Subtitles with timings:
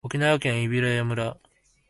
[0.03, 1.37] 沖縄県伊平屋村